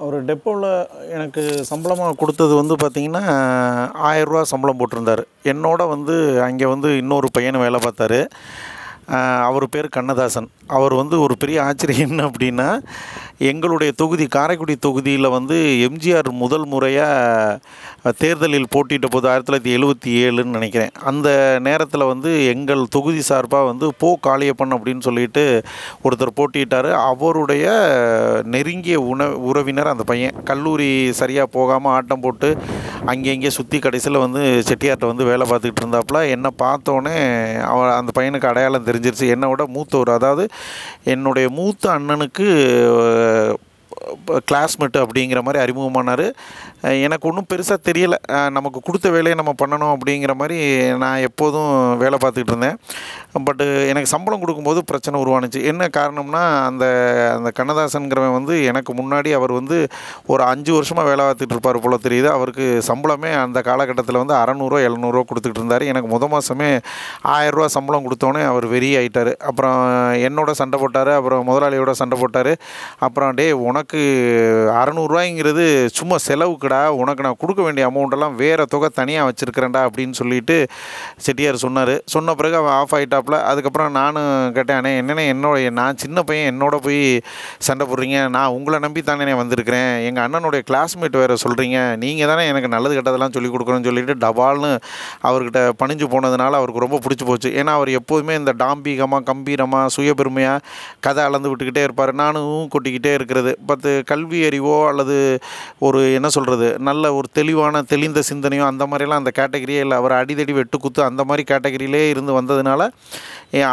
[0.00, 0.70] அவர் டெப்போவில்
[1.16, 3.22] எனக்கு சம்பளமாக கொடுத்தது வந்து பார்த்திங்கன்னா
[4.08, 5.22] ஆயரூவா சம்பளம் போட்டிருந்தார்.
[5.52, 8.20] என்னோட வந்து அங்கே வந்து இன்னொரு பையன் வேலை பார்த்தாரு.
[9.48, 10.48] அவர் பேர் கண்ணதாசன்.
[10.76, 12.68] அவர் வந்து ஒரு பெரிய ஆச்சரியம் என்ன அப்படின்னா
[13.40, 15.56] எங்களுடைய தொகுதி காரைக்குடி தொகுதியில் வந்து
[15.86, 20.92] எம்ஜிஆர் முதல் முறையாக தேர்தலில் போட்டியிட்ட போது ஆயிரத்தி தொள்ளாயிரத்தி எழுபத்தி ஏழுன்னு நினைக்கிறேன்.
[21.10, 21.28] அந்த
[21.66, 25.44] நேரத்தில் வந்து எங்கள் தொகுதி சார்பாக வந்து போ காளியப்பன் அப்படின்னு சொல்லிட்டு
[26.04, 26.90] ஒருத்தர் போட்டியிட்டார்.
[27.10, 27.66] அவருடைய
[28.54, 30.38] நெருங்கிய உண உறவினர் அந்த பையன்.
[30.50, 30.88] கல்லூரி
[31.20, 32.50] சரியாக போகாமல் ஆட்டம் போட்டு
[33.12, 37.16] அங்கங்கே சுற்றி கடைசியில் வந்து செட்டியார்ட்ட வந்து வேலை பார்த்துக்கிட்டு இருந்தாப்புல என்னை பார்த்தோன்னே
[37.72, 39.28] அவன் அந்த பையனுக்கு அடையாளம் தெரிஞ்சிருச்சு.
[39.36, 40.46] என்னை விட மூத்தவர் அதாவது
[41.14, 42.48] என்னுடைய மூத்த அண்ணனுக்கு
[43.26, 43.56] uh,
[44.48, 46.24] கிளாஸ்மேட்டு அப்படிங்கிற மாதிரி அறிமுகமானார்.
[47.06, 48.18] எனக்கு ஒன்றும் பெருசாக தெரியலை.
[48.56, 50.58] நமக்கு கொடுத்த வேலையை நம்ம பண்ணணும் அப்படிங்கிற மாதிரி
[51.02, 52.78] நான் எப்போதும் வேலை பார்த்துக்கிட்டு இருந்தேன்.
[53.46, 55.60] பட்டு எனக்கு சம்பளம் கொடுக்கும்போது பிரச்சனை உருவானுச்சு.
[55.70, 56.84] என்ன காரணம்னா அந்த
[57.36, 59.78] அந்த கண்ணதாசன்கிறவன் வந்து எனக்கு முன்னாடி அவர் வந்து
[60.32, 62.28] ஒரு அஞ்சு வருஷமாக வேலை பார்த்துட்டு இருப்பார் போல் தெரியுது.
[62.36, 65.86] அவருக்கு சம்பளமே அந்த காலகட்டத்தில் வந்து அறநூறுவா எழுநூறுவா கொடுத்துக்கிட்டு இருந்தார்.
[65.92, 66.70] எனக்கு முத மாதமே
[67.36, 69.32] ஆயரூவா சம்பளம் கொடுத்தோன்னே அவர் வெறி ஆயிட்டார்.
[69.50, 69.78] அப்புறம்
[70.28, 71.12] என்னோட சண்டை போட்டார்.
[71.18, 72.52] அப்புறம் முதலாளியோட சண்டை போட்டார்.
[73.08, 73.95] அப்புறம் டே உனக்கு
[74.80, 75.64] அறநூறுவாய்ங்கிறது
[75.98, 80.56] சும்மா செலவுக்குடா உனக்கு நான் கொடுக்க வேண்டிய அமௌண்ட்டெல்லாம் வேறு தொகை தனியாக வச்சுருக்கிறேன்டா அப்படின்னு சொல்லிட்டு
[81.26, 81.94] செட்டியார் சொன்னார்.
[82.14, 86.76] சொன்ன பிறகு அவன் ஆஃப் ஆகிட்டாப்புல அதுக்கப்புறம் நானும் கேட்டேன் அண்ணே என்னண்ணே என்னோட நான் சின்ன பையன் என்னோட
[86.86, 87.02] போய்
[87.68, 88.18] சண்டை போடுறீங்க.
[88.36, 89.92] நான் உங்களை நம்பி தானே வந்திருக்கிறேன்.
[90.08, 94.72] எங்கள் அண்ணனுடைய கிளாஸ்மேட் வேறு சொல்கிறீங்க நீங்கள் தானே எனக்கு நல்லது கெட்டதெல்லாம் சொல்லிக் கொடுக்குறோன்னு சொல்லிட்டு டபால்னு
[95.28, 97.50] அவர்கிட்ட பணிஞ்சு போனதுனால அவருக்கு ரொம்ப பிடிச்சி போச்சு.
[97.60, 100.64] ஏன்னா அவர் எப்போதுமே இந்த டாம்பீகமாக கம்பீரமாக சுயபெருமையாக
[101.06, 102.12] கதை அளந்து விட்டுக்கிட்டே இருப்பார்.
[102.22, 103.52] நானும் கொட்டிக்கிட்டே இருக்கிறது.
[103.70, 105.16] பத்து கல்வி அறிவோ அல்லது
[105.86, 109.98] ஒரு என்ன சொல்கிறது நல்ல ஒரு தெளிவான தெளிந்த சிந்தனையோ அந்த மாதிரிலாம் அந்த கேட்டகரியே இல்லை.
[110.02, 112.90] அவர் அடிதடி வெட்டுக்குத்து அந்த மாதிரி கேட்டகரியிலே இருந்து வந்ததுனால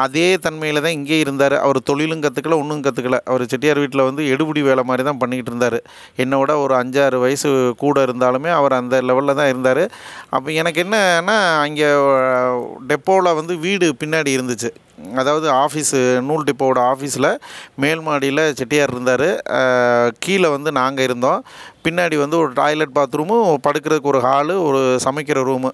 [0.04, 1.56] அதே தன்மையில் தான் இங்கே இருந்தார்.
[1.66, 5.78] அவர் தொழிலும் கற்றுக்கல ஒன்றும் கற்றுக்கல அவர் செட்டியார் வீட்டில் வந்து எடுபிடி வேலை மாதிரி தான் பண்ணிக்கிட்டு இருந்தார்.
[6.24, 7.50] என்னோட ஒரு அஞ்சாறு வயசு
[7.84, 9.84] கூட இருந்தாலுமே அவர் அந்த லெவலில் தான் இருந்தார்.
[10.36, 11.90] அப்போ எனக்கு என்னன்னா அங்கே
[12.92, 14.72] டெப்போவில் வந்து வீடு பின்னாடி இருந்துச்சு.
[15.22, 16.00] அதாவது ஆஃபீஸு
[16.30, 17.30] நூல் டிப்போவோட ஆஃபீஸில்
[17.84, 19.30] மேல் மாடியில் செட்டியார் இருந்தார்.
[20.26, 21.42] கீழே வந்து நாங்கள் இருந்தோம்.
[21.86, 25.70] பின்னாடி வந்து ஒரு டாய்லெட் பாத்ரூமும் படுக்கிறதுக்கு ஒரு ஹாலு ஒரு சமைக்கிற ரூமு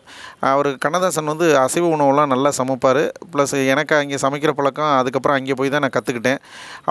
[0.52, 3.02] அவர் கண்ணதாசன் வந்து அசைவ உணவுலாம் நல்லா சமைப்பார்.
[3.34, 6.40] ப்ளஸ் எனக்கு அங்கே சமைக்கிற பழக்கம் அதுக்கப்புறம் அங்கே போய் தான் நான் கற்றுக்கிட்டேன்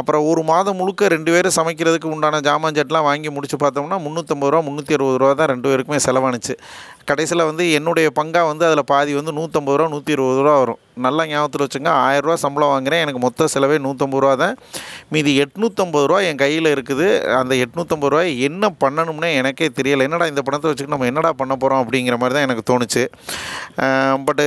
[0.01, 4.63] அப்புறம் ஒரு மாதம் முழுக்க ரெண்டு பேரும் சமைக்கிறதுக்கு உண்டான ஜாமான் ஜெட்லாம் வாங்கி முடிச்சு பார்த்தோம்னா முந்நூற்றம்பது ரூபா
[4.69, 6.57] முந்நூற்றி அறுபது ரூபா தான் ரெண்டு பேருக்குமே செலவானுச்சு.
[7.11, 10.81] கடைசியில் வந்து என்னுடைய பங்காக வந்து அதில் பாதி வந்து நூற்றம்பது ரூபா நூற்றி இருபது ரூபா வரும்.
[11.07, 14.55] நல்லா ஞாபகத்தில் வச்சுங்க ஆயிரரூவா சம்பளம் வாங்குகிறேன் எனக்கு மொத்த செலவே நூற்றம்பது ரூபா தான்.
[15.15, 17.07] மீதி எட்நூற்றம்பது ரூபா என் கையில் இருக்குது.
[17.41, 20.03] அந்த எட்நூற்றம்பது ரூபாய் என்ன பண்ணணும் பண்ணணும்னே எனக்கே தெரியலை.
[20.09, 23.03] என்னடா இந்த பணத்தை வச்சுக்கிட்டு நம்ம என்னடா பண்ண போகிறோம் அப்படிங்கிற மாதிரி தான் எனக்கு தோணுச்சு.
[24.27, 24.47] பட்டு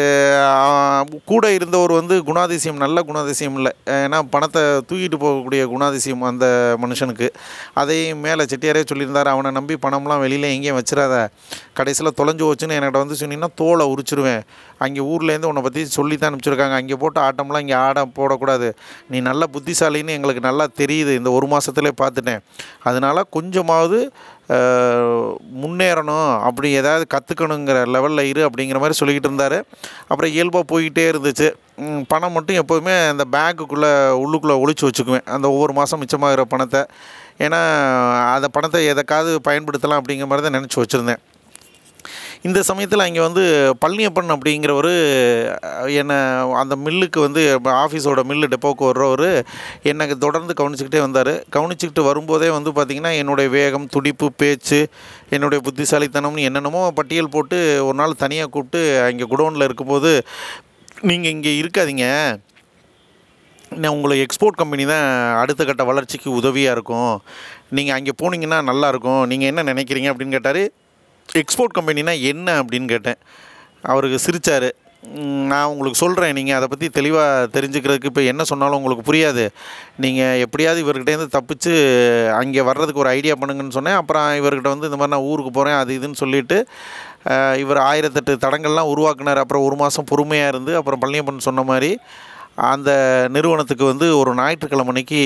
[1.31, 3.71] கூட இருந்தவர் வந்து குணாதிசயம் நல்ல குணாதிசயம் இல்லை.
[4.05, 6.45] ஏன்னா பணத்தை தூக்கிட்டு போகக்கூடிய குணாதிசயம் அந்த
[6.83, 7.27] மனுஷனுக்கு.
[7.81, 9.31] அதையும் மேலே செட்டியாரே சொல்லியிருந்தார்.
[9.35, 11.15] அவனை நம்பி பணம்லாம் வெளியில் எங்கேயும் வச்சிடாத.
[11.79, 14.43] கடைசியில் தொலைஞ்சு போச்சுன்னு என்கிட்ட வந்து சொன்னீங்கன்னா தோலை உரிச்சிருவேன்.
[14.85, 16.75] அங்கே ஊர்லேருந்து உன்னை பற்றி சொல்லி தான் அனுப்பிச்சிருக்காங்க.
[16.81, 18.69] அங்கே போட்டு ஆட்டம்லாம் இங்கே ஆட போடக்கூடாது.
[19.11, 21.13] நீ நல்ல புத்திசாலின்னு எங்களுக்கு நல்லா தெரியுது.
[21.19, 22.41] இந்த ஒரு மாதத்துலேயே பார்த்துட்டேன்.
[22.89, 23.99] அதனால் கொஞ்சமாவது
[25.61, 29.57] முன்னேறணும் அப்படி ஏதாவது கற்றுக்கணுங்கிற லெவலில் இரு அப்படிங்கிற மாதிரி சொல்லிக்கிட்டு இருந்தார்.
[30.09, 31.49] அப்புறம் இயல்பாக போய்கிட்டே இருந்துச்சு.
[32.07, 33.91] பணம் மட்டும் எப்போதுமே அந்த பேக்குக்குள்ளே
[34.23, 35.27] உள்ளுக்குள்ளே ஒழிச்சு வச்சுக்குவேன்.
[35.35, 36.83] அந்த ஒவ்வொரு மாதம் மிச்சமாகிற பணத்தை.
[37.45, 37.61] ஏன்னா
[38.35, 41.21] அந்த பணத்தை எதுக்காவது பயன்படுத்தலாம் அப்படிங்கிற மாதிரி தான் நினச்சி வச்சுருந்தேன்.
[42.47, 43.41] இந்த சமயத்தில் அங்கே வந்து
[43.81, 44.93] பழனியப்பன் அப்படிங்கிறவர்
[46.01, 46.17] என்னை
[46.61, 47.41] அந்த மில்லுக்கு வந்து
[47.81, 49.29] ஆஃபீஸோட மில்லு டெப்போக்கு வர்றவர்
[49.91, 51.31] என்னை தொடர்ந்து கவனிச்சுக்கிட்டே வந்தார்.
[51.55, 54.79] கவனிச்சுக்கிட்டு வரும்போதே வந்து பார்த்திங்கன்னா என்னுடைய வேகம் துடிப்பு பேச்சு
[55.37, 60.13] என்னுடைய புத்திசாலித்தனம்னு என்னென்னமோ பட்டியல் போட்டு ஒரு நாள் தனியாக கூப்பிட்டு அங்கே குடோனில் இருக்கும்போது
[61.09, 62.07] நீங்கள் இங்கே இருக்காதீங்க.
[63.81, 65.07] நான் உங்களை எக்ஸ்போர்ட் கம்பெனி தான்
[65.41, 67.13] அடுத்த கட்ட வளர்ச்சிக்கு உதவியாக இருக்கும்.
[67.77, 70.09] நீங்கள் அங்கே போனீங்கன்னா நல்லாயிருக்கும் நீங்கள் என்ன நினைக்கிறீங்க?
[70.13, 70.63] அப்படின்னு கேட்டார்.
[71.39, 73.19] எக்ஸ்போர்ட் கம்பெனினா என்ன அப்படின்னு கேட்டேன்.
[73.91, 74.69] அவருக்கு சிரித்தார்
[75.51, 79.43] நான் உங்களுக்கு சொல்கிறேன் நீங்கள் அதை பற்றி தெளிவாக தெரிஞ்சுக்கிறதுக்கு இப்போ என்ன சொன்னாலும் உங்களுக்கு புரியாது.
[80.03, 81.73] நீங்கள் எப்படியாவது இவர்கிட்டேருந்து தப்பிச்சு
[82.39, 83.99] அங்கே வர்றதுக்கு ஒரு ஐடியா பண்ணுங்கன்னு சொன்னேன்.
[84.01, 86.57] அப்புறம் இவர்கிட்ட வந்து இந்த மாதிரி நான் ஊருக்கு போகிறேன் அது இதுன்னு சொல்லிவிட்டு
[87.63, 89.43] இவர் ஆயிரத்தெட்டு தடங்கள்லாம் உருவாக்குனார்.
[89.43, 91.91] அப்புறம் ஒரு மாதம் பொறுமையாக இருந்து அப்புறம் பழனியப்பன் சொன்ன மாதிரி
[92.73, 92.91] அந்த
[93.37, 95.21] நிறுவனத்துக்கு வந்து ஒரு ஞாயிற்றுக்கிழமை அன்னைக்கு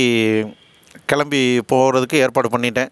[1.11, 1.39] கிளம்பி
[1.71, 2.91] போகிறதுக்கு ஏற்பாடு பண்ணிட்டேன்.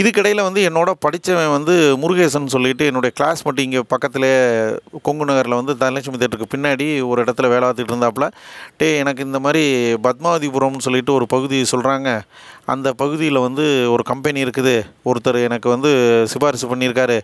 [0.00, 4.28] இதுக்கிடையில் வந்து என்னோட படித்தவன் வந்து முருகேசன் சொல்லிட்டு என்னுடைய கிளாஸ்மேட் மட்டும் இங்கே பக்கத்தில்
[5.06, 8.26] கொங்கு நகரில் வந்து தனலட்சுமி தேட்டருக்கு பின்னாடி ஒரு இடத்துல வேலை பார்த்துட்டு இருந்தாப்புல.
[8.80, 9.64] டே எனக்கு இந்த மாதிரி
[10.06, 12.08] பத்மாவதிபுரம்னு சொல்லிட்டு ஒரு பகுதி சொல்கிறாங்க
[12.72, 14.74] அந்த பகுதியில் வந்து ஒரு கம்பெனி இருக்குது.
[15.10, 15.90] ஒருத்தர் எனக்கு வந்து
[16.32, 17.18] சிபாரிசு பண்ணியிருக்காரு.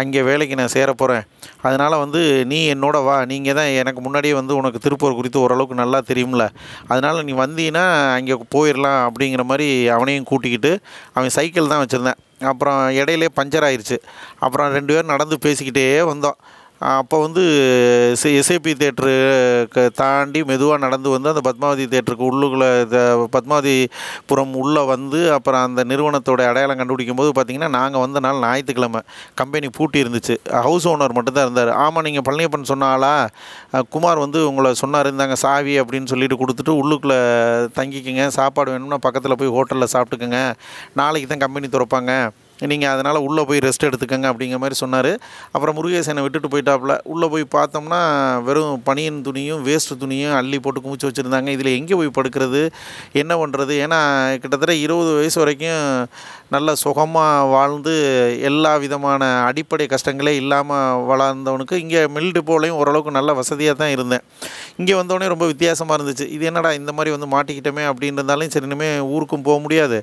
[0.00, 1.24] அங்கே வேலைக்கு நான் சேர போகிறேன்
[1.66, 2.20] அதனால் வந்து
[2.52, 3.16] நீ என்னோட வா.
[3.32, 6.46] நீங்கள் தான் எனக்கு முன்னாடியே வந்து உனக்கு திருப்பூர் குறித்து ஓரளவுக்கு நல்லா தெரியும்ல.
[6.92, 7.86] அதனால் நீ வந்தீங்கன்னா
[8.16, 9.68] அங்கே போயிடலாம் அப்படிங்கிற மாதிரி
[9.98, 10.72] அவனையும் கூட்டிக்கிட்டு
[11.16, 12.13] அவன் சைக்கிள் தான் வச்சுருந்தேன்.
[12.40, 13.96] அப்புறம் இடையிலே பஞ்சர் ஆயிடுச்சு
[14.38, 16.38] அப்புறம் ரெண்டு பேரும் நடந்து பேசிக்கிட்டே வந்தோம்.
[16.80, 17.42] அப்போ வந்து
[18.38, 19.12] எஸ்ஏபி தேட்ரு
[20.00, 22.98] தாண்டி மெதுவாக நடந்து வந்து அந்த பத்மாவதி தேட்டருக்கு உள்ளுக்குள்ளே இந்த
[23.34, 29.02] பத்மாவதிபுரம் உள்ளே வந்து அப்புறம் அந்த நிறுவனத்தோட அடையாளம் கண்டுபிடிக்கும் போது பார்த்திங்கன்னா நாங்கள் வந்த நாள் ஞாயிற்றுக்கிழமை.
[29.40, 30.36] கம்பெனி பூட்டி இருந்துச்சு.
[30.66, 31.72] ஹவுஸ் ஓனர் மட்டும்தான் இருந்தார்.
[31.84, 33.14] ஆமாம் நீங்கள் பழனியப்பன் சொன்னாலா
[33.96, 37.20] குமார் வந்து உங்களை சொன்னார் இருந்தாங்க சாவி அப்படின்னு சொல்லிட்டு கொடுத்துட்டு உள்ளுக்குள்ளே
[37.80, 38.26] தங்கிக்கங்க.
[38.40, 40.40] சாப்பாடு வேணும்னா பக்கத்தில் போய் ஹோட்டலில் சாப்பிட்டுக்குங்க.
[41.02, 42.12] நாளைக்கு தான் கம்பெனி திறப்பாங்க.
[42.60, 45.10] நீங்கள் அதனால் உள்ளே போய் ரெஸ்ட் எடுத்துக்கங்க அப்படிங்கிற மாதிரி சொன்னார்.
[45.52, 46.98] அப்புறம் முருகேசனை விட்டுட்டு போயிட்டாப்புல.
[47.04, 48.00] உள்ளே போய் பார்த்தோம்னா
[48.42, 51.48] வெறும் பனியன் துணியும் வேஸ்ட்டு துணியும் அள்ளி போட்டு குமிச்சு வச்சுருந்தாங்க.
[51.48, 52.62] இதில் எங்கே போய் படுக்கிறது?
[53.12, 54.00] என்ன பண்ணுறது ஏன்னா
[54.38, 56.08] கிட்டத்தட்ட இருபது வயசு வரைக்கும்
[56.54, 57.92] நல்ல சுகமாக வாழ்ந்து
[58.48, 64.24] எல்லா விதமான அடிப்படை கஷ்டங்களே இல்லாமல் வளர்ந்தவனுக்கு இங்கே மில் டிப்போலையும் ஓரளவுக்கு நல்ல வசதியாக தான் இருந்தேன்.
[64.80, 66.26] இங்கே வந்தோடனே ரொம்ப வித்தியாசமாக இருந்துச்சு.
[66.36, 69.98] இது என்னடா இந்த மாதிரி வந்து மாட்டிக்கிட்டோமே அப்படின்னு இருந்தாலும் சரி இனிமேல் ஊருக்கும் போக முடியாது.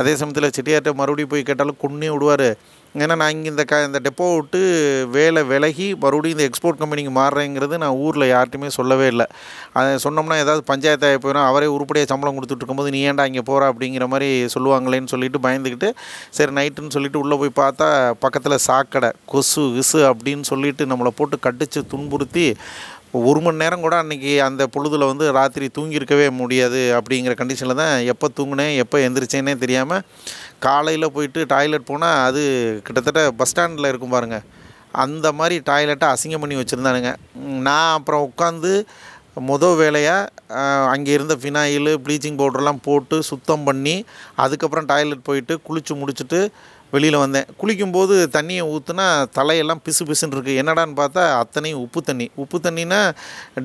[0.00, 2.48] அதே சமயத்தில் செட்டியார்கிட்ட மறுபடியும் போய் கேட்டாலும் கொன்னே விடுவார்.
[2.94, 4.60] ஏன்னா நான் இங்கே இந்த க இந்த டெப்போ விட்டு
[5.16, 9.26] வேலை விலகி மறுபடியும் இந்த எக்ஸ்போர்ட் கம்பெனிக்கு மாறுறேங்கிறது நான் ஊரில் யார்ட்டையுமே சொல்லவே இல்லை.
[9.78, 11.46] அதை சொன்னோம்னா ஏதாவது பஞ்சாயத்து ஆகி போயிடும்.
[11.50, 15.90] அவரே உருப்படியாக சம்பளம் கொடுத்துட்டு இருக்கும்போது நீ ஏன்டா இங்கே போகிற அப்படிங்கிற மாதிரி சொல்லுவாங்களேன்னு சொல்லிட்டு பயந்துக்கிட்டு
[16.38, 17.88] சரி நைட்டுன்னு சொல்லிட்டு உள்ளே போய் பார்த்தா
[18.24, 22.46] பக்கத்தில் சாக்கடை கொசு விசு அப்படின்னு சொல்லிட்டு நம்மளை போட்டு கடிச்சு துன்புறுத்தி
[23.14, 28.26] ஒரு மணி நேரம் கூட அன்றைக்கி அந்த பொழுதில் வந்து ராத்திரி தூங்கியிருக்கவே முடியாது அப்படிங்கிற கண்டிஷனில் தான் எப்போ
[28.36, 30.04] தூங்கினேன் எப்போ எந்திரிச்சேனே தெரியாமல்
[30.58, 32.42] காலையில் போயிட்டு டாய்லெட் போனால் அது
[32.84, 34.44] கிட்டத்தட்ட பஸ் ஸ்டாண்டில் இருக்கும் பாருங்கள்
[34.92, 37.10] அந்த மாதிரி டாய்லெட்டை அசிங்கம் பண்ணி வச்சுருந்தானுங்க.
[37.60, 38.72] நான் அப்புறம் உட்காந்து
[39.48, 40.30] மொதல் வேலையாக
[40.86, 43.96] அங்கே இருந்த ஃபினாயில் ப்ளீச்சிங் பவுடர்லாம் போட்டு சுத்தம் பண்ணி
[44.36, 46.40] அதுக்கப்புறம் டாய்லெட் போயிட்டு குளித்து முடிச்சுட்டு
[46.94, 47.48] வெளியில் வந்தேன்.
[47.60, 49.06] குளிக்கும்போது தண்ணியை ஊற்றுனா
[49.38, 52.26] தலையெல்லாம் பிசு பிசுன்னு இருக்குது என்னடான்னு பார்த்தா அத்தனையும் உப்பு தண்ணி.
[52.42, 53.00] உப்பு தண்ணினா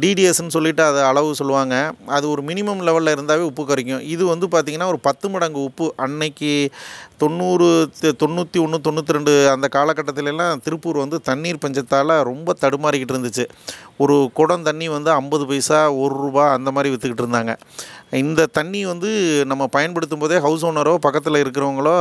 [0.04, 1.76] டிடிஎஸ்ன்னு சொல்லிட்டு அது அளவு சொல்லுவாங்க.
[2.18, 4.04] அது ஒரு மினிமம் லெவலில் இருந்தாவே உப்பு கரைக்கும்.
[4.16, 5.88] இது வந்து பார்த்திங்கன்னா ஒரு பத்து மடங்கு உப்பு.
[6.06, 6.52] அன்னைக்கு
[7.24, 7.68] தொண்ணூறு
[8.22, 13.46] தொண்ணூற்றி ஒன்று தொண்ணூற்றி ரெண்டு அந்த காலகட்டத்திலெல்லாம் திருப்பூர் வந்து தண்ணீர் பஞ்சத்தால் ரொம்ப தடுமாறிக்கிட்டு இருந்துச்சு.
[14.04, 17.54] ஒரு குடம் தண்ணி வந்து ஐம்பது பைசா ஒரு ரூபா அந்த மாதிரி விற்றுக்கிட்டு இருந்தாங்க.
[18.22, 19.10] இந்த தண்ணி வந்து
[19.52, 21.94] நம்ம பயன்படுத்தும் போதே ஹவுஸ் ஓனரோ பக்கத்தில் இருக்கிறவங்களோ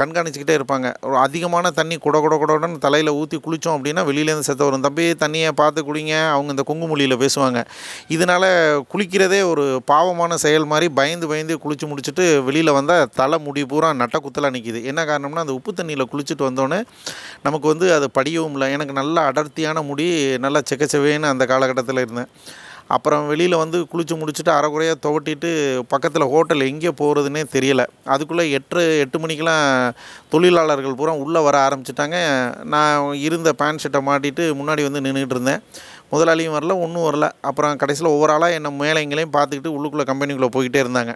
[0.00, 0.88] கண்காணிச்சுக்கிட்டே இருப்பாங்க.
[1.08, 4.84] ஒரு அதிகமான தண்ணி குட குட குடன்னு தலையில் ஊற்றி குளித்தோம் அப்படின்னா வெளியிலேருந்து செத்த வரும்.
[4.86, 6.14] தம்பி தண்ணியை பார்த்து குடிங்க.
[6.34, 7.60] அவங்க இந்த கொங்கு மொழியில் பேசுவாங்க.
[8.16, 8.48] இதனால்
[8.94, 14.18] குளிக்கிறதே ஒரு பாவமான செயல் மாதிரி பயந்து பயந்து குளித்து முடிச்சுட்டு வெளியில் வந்தால் தலை முடி பூரா நட்ட
[14.26, 16.80] குத்தலாக நிற்கிது என்ன காரணம்னா அந்த உப்பு தண்ணியில் குளிச்சுட்டு வந்தோடனே
[17.46, 18.68] நமக்கு வந்து அது படியவும் இல்லை.
[18.76, 20.08] எனக்கு நல்ல அடர்த்தியான முடி
[20.46, 22.30] நல்லா செக்கச்சவேன்னு அந்த காலகட்டத்தில் இருந்தேன்.
[22.88, 25.50] அப்புறம் வெளியில் வந்து குளித்து முடிச்சுட்டு அரைக்குறையாக துவட்டிட்டு
[25.88, 27.86] பக்கத்தில் ஹோட்டல் எங்கே போகிறதுனே தெரியலை.
[28.04, 29.92] அதுக்குள்ளே எட்டு எட்டு மணிக்கெலாம்
[30.28, 32.18] தொழிலாளர்கள் பூரா உள்ளே வர ஆரம்பிச்சிட்டாங்க.
[32.64, 35.62] நான் இருந்த பேண்ட் ஷர்ட்டை மாட்டிட்டு முன்னாடி வந்து நின்றுட்டு இருந்தேன்.
[36.12, 37.28] முதலாளியும் வரல ஒன்றும் வரல.
[37.40, 41.14] அப்புறம் கடைசியில் ஒவ்வொரு ஆளாக என்னை மேலே பார்த்துக்கிட்டு உள்ளுக்குள்ளே கம்பெனிக்குள்ளே போய்கிட்டே இருந்தாங்க.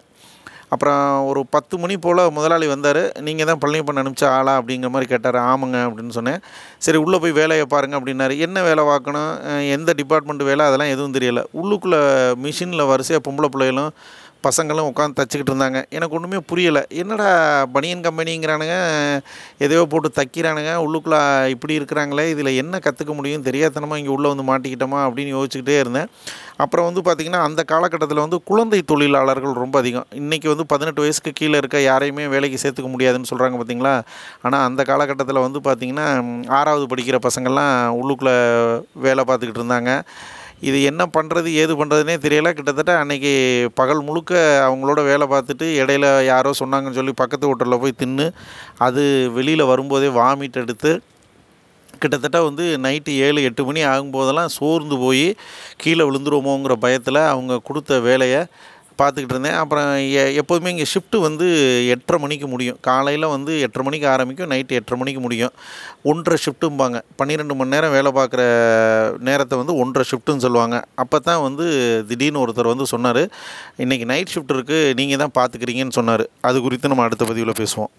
[0.69, 3.01] அப்புறம் ஒரு பத்து மணி போல் முதலாளி வந்தார்.
[3.27, 4.53] நீங்கள் தான் பழனியப்பன் அனுப்பிச்ச ஆளா?
[4.61, 5.37] அப்படிங்கிற மாதிரி கேட்டார்.
[5.51, 6.39] ஆமாங்க அப்படின்னு சொன்னேன்.
[6.85, 8.37] சரி உள்ளே போய் வேலையை பாருங்க அப்படின்னாரு.
[8.47, 9.31] என்ன வேலை பார்க்கணும்?
[9.75, 10.65] எந்த டிபார்ட்மெண்ட் வேலை?
[10.65, 11.43] அதெல்லாம் எதுவும் தெரியலை.
[11.61, 12.01] உள்ளுக்குள்ளே
[12.45, 13.91] மிஷினில் வரிசையாக பொம்பளை பிள்ளைகளும்
[14.47, 15.79] பசங்களும் உட்காந்து தச்சுக்கிட்டு இருந்தாங்க.
[15.97, 16.81] எனக்கு ஒன்றுமே புரியலை.
[17.01, 17.29] என்னடா
[17.75, 18.75] பனியன் கம்பெனிங்கிறானுங்க
[19.65, 21.19] எதையோ போட்டு தைக்கிறானுங்க உள்ளுக்குள்ளே
[21.53, 26.09] இப்படி இருக்கிறாங்களே இதில் என்ன கற்றுக்க முடியும் தெரியாதனமாக இங்கே உள்ளே வந்து மாட்டிக்கிட்டோமா அப்படின்னு யோசிச்சுக்கிட்டே இருந்தேன்.
[26.63, 30.07] அப்புறம் வந்து பார்த்திங்கன்னா அந்த காலகட்டத்தில் வந்து குழந்தை தொழிலாளர்கள் ரொம்ப அதிகம்.
[30.21, 33.95] இன்றைக்கி வந்து பதினெட்டு வயசுக்கு கீழே இருக்க யாரையுமே வேலைக்கு சேர்த்துக்க முடியாதுன்னு சொல்கிறாங்க பார்த்திங்களா
[34.47, 36.07] ஆனால் அந்த காலகட்டத்தில் வந்து பார்த்திங்கன்னா
[36.59, 38.35] ஆறாவது படிக்கிற பசங்கள்லாம் உள்ளுக்குள்ளே
[39.07, 39.93] வேலை பார்த்துக்கிட்டு இருந்தாங்க.
[40.67, 42.49] இது என்ன பண்ணுறது ஏது பண்ணுறதுனே தெரியல.
[42.53, 43.31] கிட்டத்தட்ட அன்னைக்கு
[43.79, 44.33] பகல் முழுக்க
[44.67, 48.27] அவங்களோட வேலை பார்த்துட்டு இடையில யாரோ சொன்னாங்கன்னு சொல்லி பக்கத்து ஹோட்டலில் போய் தின்று
[48.87, 49.03] அது
[49.37, 50.91] வெளியில் வரும்போதே வாமிட் எடுத்து
[52.01, 55.25] கிட்டத்தட்ட வந்து நைட்டு ஏழு எட்டு மணி ஆகும்போதெல்லாம் சோர்ந்து போய்
[55.77, 58.41] கீழே விழுந்துருவோமோங்கிற பயத்தில் அவங்க கொடுத்த வேலையை
[58.99, 59.51] பார்த்துக்கிட்டு இருந்தேன்.
[59.51, 61.47] அப்புறம் எ- எப்போதுமே இங்கே ஷிஃப்ட்டு வந்து
[61.87, 62.77] எட்டரை மணிக்கு முடியும்.
[62.81, 65.49] காலையில் வந்து எட்டரை மணிக்கு ஆரம்பிக்கும் நைட்டு எட்டரை மணிக்கு முடியும்.
[66.03, 68.41] ஒன்றரை ஷிஃப்ட்டும்பாங்க பன்னிரெண்டு மணி நேரம் வேலை பார்க்குற
[69.19, 70.83] நேரத்தை வந்து ஒன்றரை ஷிஃப்ட்டுன்னு சொல்லுவாங்க.
[70.95, 71.67] அப்போ தான் வந்து
[72.07, 73.29] திடீர்னு ஒருத்தர் வந்து சொன்னார்
[73.77, 76.27] இன்றைக்கி நைட் ஷிஃப்ட் இருக்குது நீங்கள் தான் பார்த்துக்கிறீங்கன்னு சொன்னார்.
[76.41, 77.93] அது குறித்து நம்ம அடுத்த பதிவில் பேசுவோம்.